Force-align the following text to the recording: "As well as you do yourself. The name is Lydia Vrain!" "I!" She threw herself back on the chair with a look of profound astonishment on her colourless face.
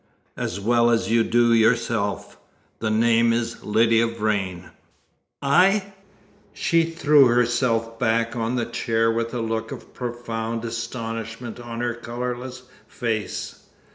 "As 0.35 0.59
well 0.59 0.89
as 0.89 1.11
you 1.11 1.23
do 1.23 1.53
yourself. 1.53 2.39
The 2.79 2.89
name 2.89 3.31
is 3.31 3.63
Lydia 3.63 4.07
Vrain!" 4.07 4.71
"I!" 5.43 5.93
She 6.53 6.81
threw 6.85 7.27
herself 7.27 7.99
back 7.99 8.35
on 8.35 8.55
the 8.55 8.65
chair 8.65 9.11
with 9.11 9.31
a 9.35 9.41
look 9.41 9.71
of 9.71 9.93
profound 9.93 10.65
astonishment 10.65 11.59
on 11.59 11.81
her 11.81 11.93
colourless 11.93 12.63
face. 12.87 13.67